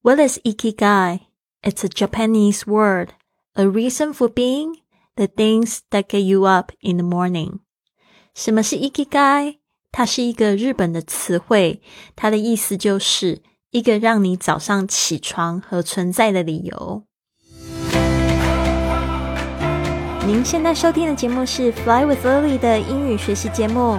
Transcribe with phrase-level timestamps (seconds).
[0.00, 1.26] What is ikigai?
[1.64, 3.14] It's a Japanese word,
[3.56, 4.76] a reason for being,
[5.16, 7.58] the things that get you up in the morning.
[8.32, 9.56] 什么是 ikigai？
[9.90, 11.82] 它是一个日本的词汇，
[12.14, 13.42] 它的意思就是
[13.72, 17.02] 一个让你早上起床和存在的理由。
[20.24, 23.98] 您现在收听的节目是《Fly with Lily》的英语学习节目，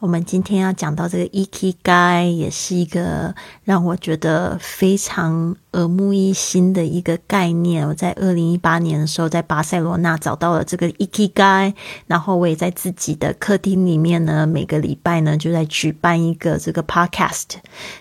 [0.00, 3.34] 我们今天要讲到这个 e k i g a i 也是一个
[3.64, 7.86] 让我觉得非常耳目一新的一个概念。
[7.86, 11.72] 我在二零一八年的时候，在巴塞罗那找到了这个 ikigai，
[12.08, 17.44] 然后我也在自己的客厅里面呢，每个礼拜呢就在举办一个这个 podcast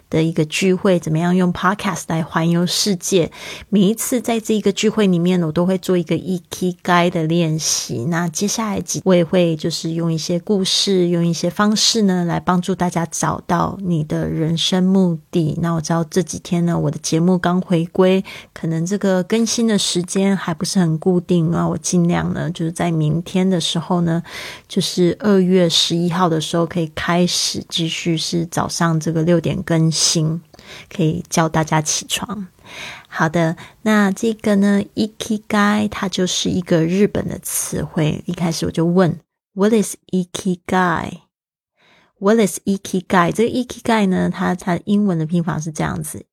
[0.09, 3.31] 的一个聚会，怎么样用 podcast 来环游世界？
[3.69, 8.05] 每一次在这一个聚会里面，我都会做一个 ikigai 的练习。
[8.05, 11.97] 那接下来几，我也会就是用一些故事，用一些方式。
[12.07, 15.57] 呢，来帮助大家找到你的人生目的。
[15.61, 18.23] 那我知道这几天呢，我的节目刚回归，
[18.53, 21.67] 可能这个更新的时间还不是很固定啊。
[21.67, 24.23] 我尽量呢，就是在明天的时候呢，
[24.67, 30.41] 就是二月十一号的时候，可以开始继续是早上这个六点更新，
[30.89, 32.47] 可以叫大家起床。
[33.09, 38.23] 好的，那这个呢，ikigai 它就是一个日本的词汇。
[38.25, 39.19] 一开始我就问
[39.53, 43.31] ，What is ikigai？What is ikigai？
[43.31, 44.29] 这个 ikigai 呢？
[44.29, 46.25] 它它英文的拼法是这样子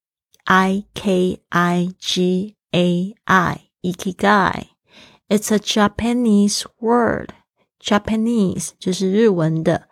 [0.44, 4.68] ：I K I G A I ikigai。
[5.28, 7.30] It's a Japanese word.
[7.82, 9.88] Japanese 就是日文的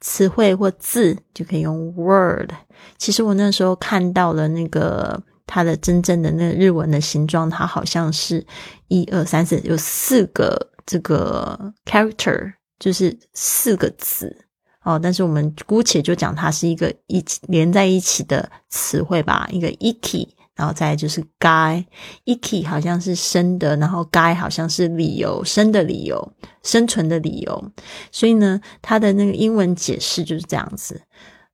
[0.00, 2.50] 词汇或字，就可以用 word。
[2.98, 8.44] 其实我那时候看到了那个它的真正的那日文的形状，它好像是
[8.88, 14.45] 一二三四，有四个这个 character，就是四个字。
[14.86, 26.32] 哦，但是我们姑且就讲它是一个一连在一起的词汇吧，一个 iki，然后再就是 guy，iki 好像是生的，然后 guy 好像是理由，生的理由，
[26.62, 27.72] 生存的理由，
[28.12, 31.02] 所以呢，它的那个英文解释就是这样子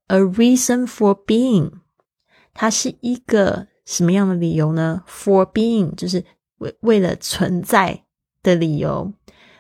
[0.09, 1.71] ，a reason for being，
[2.53, 6.23] 它是一个什么样的理由呢？for being 就是
[6.59, 8.05] 为为了存在
[8.43, 9.11] 的理由，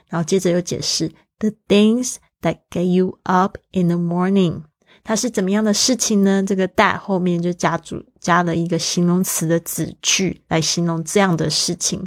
[0.08, 2.16] 然后接着又解释 the things。
[2.42, 4.64] That get you up in the morning，
[5.04, 6.42] 它是怎么样的事情呢？
[6.42, 12.04] 这个 that 后面就加主加了一个形容词的子句来形容这样的事情。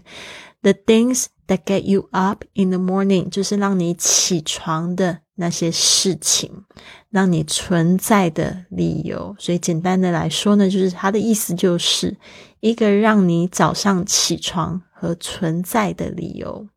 [0.62, 6.66] The things that get you up in the morning，就是让你起床的那些事情，
[7.10, 9.36] 让你存在的理由。
[9.40, 12.18] 所以简单的来说呢，就是它的意思就是
[12.60, 16.68] 一个让你早上起床和存在的理由。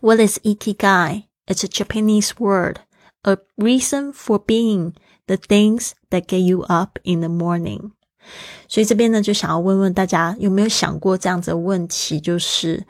[0.00, 0.38] What is
[1.47, 2.77] ikigai？It's a Japanese word,
[3.23, 4.93] a reason for being,
[5.27, 7.91] the things that get you up in the morning.
[8.69, 12.85] 所以这边呢，就想要问问大家，有没有想过这样子的问题，就是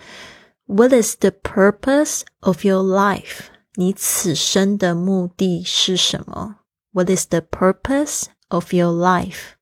[0.66, 3.46] What is the purpose of your life？
[3.76, 6.58] 你此生的目的是什么？
[6.92, 9.54] What is the purpose of your life？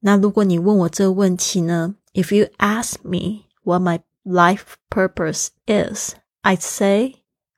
[0.00, 7.14] 那如果你问我这个问题呢，If you ask me what my life purpose is, I'd say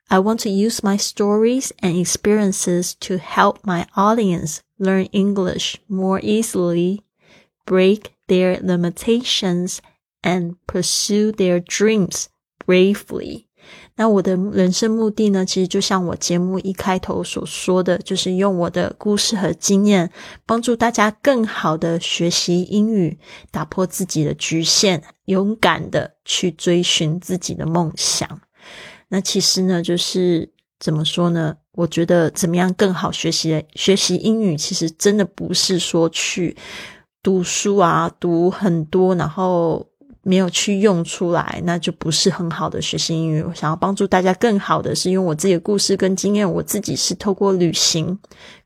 [0.09, 6.21] I want to use my stories and experiences to help my audience learn English more
[6.21, 7.01] easily,
[7.65, 9.79] break their limitations,
[10.23, 12.27] and pursue their dreams
[12.67, 13.47] bravely.
[13.95, 15.45] 那我的人生目的呢？
[15.45, 20.11] 其实就像我节目一开头所说的，就是用我的故事和经验，
[20.45, 23.19] 帮助大家更好的学习英语，
[23.53, 28.41] 打破自己的局限，勇敢的去追寻自己的梦想。
[29.10, 31.56] 那其实呢，就是怎么说呢？
[31.74, 36.56] 我觉得怎么样更好学习学习英语，其实真的不是说去
[37.22, 39.86] 读书啊，读很多，然后
[40.24, 43.44] 没有去用出来，那就不是很好的学习英语。
[43.44, 48.18] 我想要帮助大家更好的是用我自己的故事跟经验，我自己是透过旅行、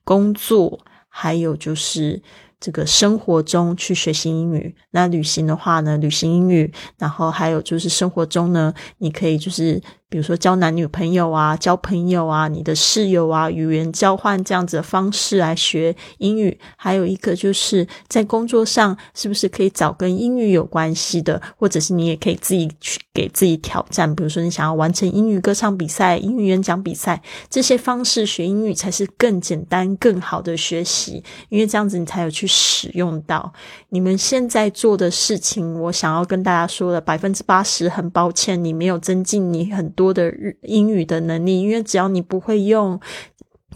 [0.04, 2.22] 工作，还有就是
[2.60, 4.76] 这个生活中去学习英语。
[4.92, 9.82] 那旅行的话呢，旅行英语，然后还有就是生活中呢，你可以就是。
[10.10, 16.60] 比如说交男女朋友啊、交朋友啊、你的室友啊、语言交换这样子的方式来学英语。
[16.76, 33.54] 还有一个就是在工作上，是不是可以找跟英语有关系的，或者是你也可以自己去给自己挑战，比如说你想要完成英语歌唱比赛、英语演讲比赛，这些方式学英语才是更简单、更好的学习，因为这样子你才有去使用到。
[33.90, 39.94] 你们现在做的事情，我想要跟大家说的百分之八十，很抱歉，你没有增进你很。
[40.00, 42.98] 多的日英语的能力，因为只要你不会用，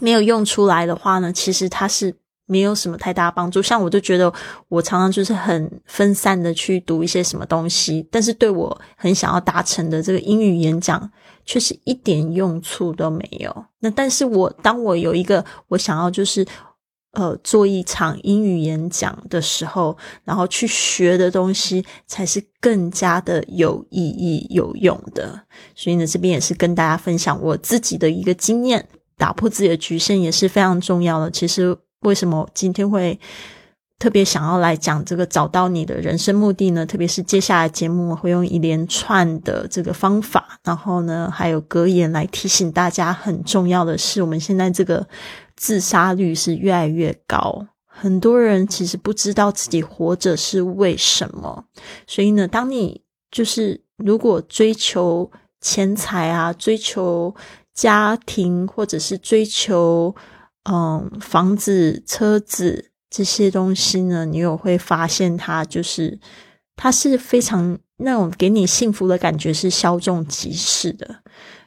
[0.00, 2.16] 没有用出来的话呢，其实它是
[2.46, 3.60] 没有什么太大帮助。
[3.60, 4.32] 像我就觉得，
[4.68, 11.10] 我常常就是很分散的去读一些什么东西，但是对我很想要达成的这个英语演讲，
[11.44, 13.66] 却是一点用处都没有。
[13.80, 16.46] 那但是我当我有一个我想要就是。
[17.14, 25.40] 呃，做一场英语演讲的时候，然后去学的东西才是更加的有意义、有用的。
[25.76, 31.30] 所以呢，这边也是跟大家分享我自己的一个经验，打破自己的局限也是非常重要的。
[31.30, 33.18] 其实，为什么今天会
[33.98, 36.84] 特别想要来讲这个找到你的人生目的呢？
[36.84, 45.06] 特别是接下来节目会用一连串的这个方法，然后呢，还有格言来提醒大家，很重要的是，我们现在这个。
[45.56, 51.66] 自杀率是越来越高，很多人其实不知道自己活着是为什么。
[52.06, 55.30] 所以呢，当你就是如果追求
[55.60, 57.34] 钱财啊，追求
[57.72, 60.14] 家庭，或者是追求
[60.70, 66.18] 嗯房子、车子这些东西呢，你有会发现它就是
[66.76, 71.22] 它是非常那种给你幸福的感觉是稍纵即逝的。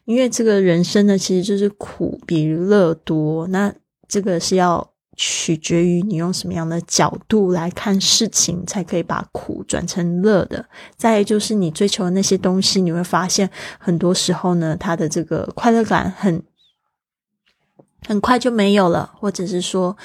[0.07, 3.45] 因为这个人生呢，其实就是苦比乐多。
[3.47, 3.73] 那
[4.07, 10.65] 这个是要取决于你用什么样的角度来看事情，才可以把苦转成乐的。
[10.95, 16.41] 再就是你追求的那些东西，你会发现很多时候呢，它的这个快乐感很
[18.07, 19.97] 很快就没有了，或者是说。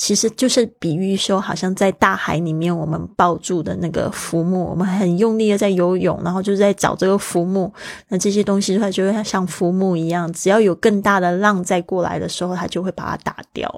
[0.00, 7.70] 其实就是比喻说，好像在大海里面，我们抱住的那个浮木，我们很用力的在游泳，然后就在找这个浮木。
[8.08, 13.70] 那这些东西的话就会像浮木一样，只要有更大的浪再过来的时候，它就会把它打掉。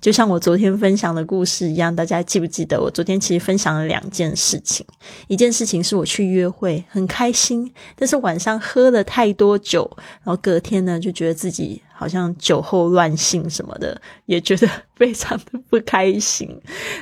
[0.00, 2.80] 就像我昨天分享的故事一样，大家记不记得？
[2.80, 4.84] 我昨天其实分享了两件事情，
[5.28, 9.90] 一件事情是我去约会，很开心，但是晚上喝了太多酒，
[10.24, 11.82] 然后隔天呢就觉得自己。
[11.94, 16.48] 好像酒后乱性什么的，也觉得 非常的不开心。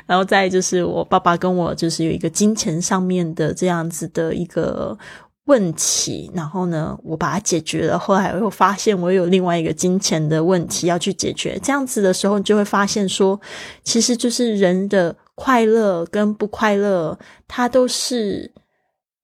[0.05, 4.99] 然后再就是我爸爸跟我就是有一个金钱上面的这样子的一个
[5.50, 7.99] 问题，然后呢，我把它解决了。
[7.99, 11.58] 后来我又发现我有另外一个金钱的问题要去解决。
[11.61, 13.41] 这样子的时候，你就会发现说，
[13.82, 17.19] 其实就是人的快乐跟不快乐，
[17.49, 18.52] 它都是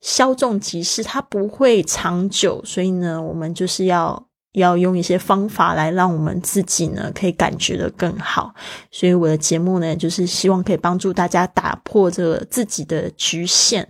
[0.00, 2.60] 稍纵即逝，它不会长久。
[2.64, 4.26] 所以呢，我们就是要。
[4.56, 8.54] 要用一些方法来让我们自己呢，可以感觉的更好。
[8.90, 13.86] 所以我的节目呢，就是希望可以帮助大家打破这个自己的局限，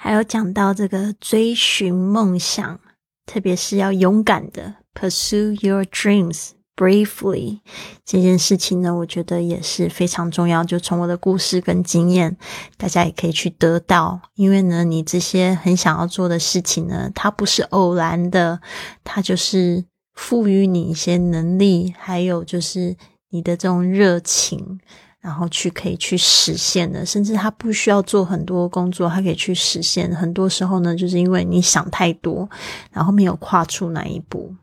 [0.00, 2.78] 还有讲到这个追寻梦想，
[3.26, 7.58] 特别是要勇敢的 pursue your dreams bravely
[8.04, 10.62] 这件事情呢，我觉得也是非常重要。
[10.62, 12.36] 就从我的故事跟经验，
[12.76, 14.20] 大家也可以去得到。
[14.34, 18.60] 因为呢，你这些很想要做的事情呢，它不是偶然的，
[19.02, 19.84] 它就是。
[20.20, 22.96] 赋予你一些能力，还有就是
[23.30, 24.80] 你的这种热情，
[25.20, 30.14] 然后去可以去实现的，甚至他不需要做很多工作，他可以去实现。
[30.14, 32.48] 很多时候呢，就是因为你想太多，
[32.92, 34.54] 然后没有跨出那一步。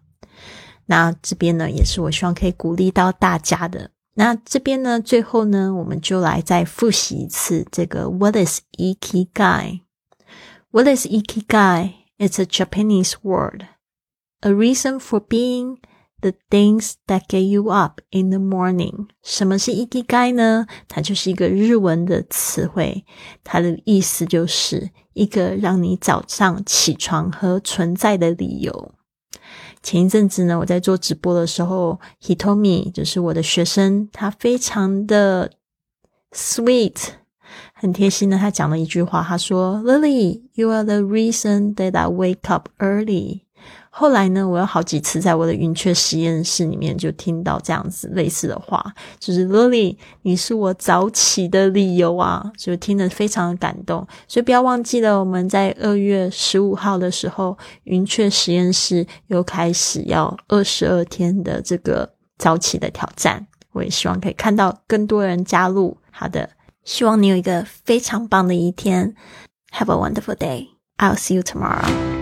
[0.86, 3.90] 那这边呢，也是我希望可以鼓励到大家的。
[4.14, 13.66] 那这边呢，最后呢，我们就来再复习一次这个 What is ikigai？What is ikigai？It's a Japanese word.
[14.40, 15.80] A reason for being
[16.26, 19.08] the things that get you up in the morning。
[19.22, 20.66] 什么是 ikigai 呢？
[20.88, 23.06] 它就是一个日文的词汇，
[23.44, 28.92] 它的意思就是一个让你早上起床和存在的理由。
[29.84, 35.52] 前一阵子呢，我在做直播的时候，Hitomi 就是我的学生，他非常的
[36.32, 36.96] sweet，
[37.76, 43.42] 很贴心的，他讲了一句话，他说：“Lily，you are the reason that I wake up early。”
[43.98, 54.06] 后来呢，我有好几次在我的云雀实验室里面就听到这样子类似的话，就是 Lily，你是我早起的理由啊，就听得非常的感动。
[54.28, 63.48] 所以不要忘记了，我们在二月十五号的时候，云雀实验室又开始要二十二天的这个早起的挑战。
[63.72, 65.98] 我也希望可以看到更多人加入。
[66.12, 66.50] 好的，
[66.84, 69.16] 希望你有一个非常棒的一天。
[69.72, 70.68] Have a wonderful day.
[70.98, 72.15] I'll see you tomorrow.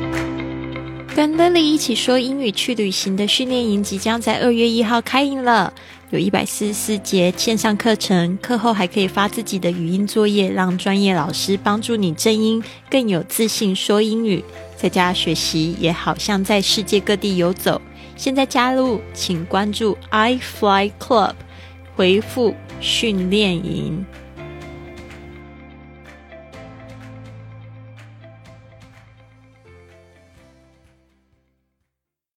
[1.15, 5.71] 跟 Lily 一起说英语去旅行的训练营即将在二月一号开营了，
[6.09, 14.43] 有一百四十四节线上课程，课后还可以发自己的语音作业，让专业老师帮助你正音，更有自信说英语。
[14.75, 17.79] 在家学习也好像在世界各地游走。
[18.15, 21.33] 现在加入，请关注 iFly Club，
[21.95, 24.03] 回复训练营。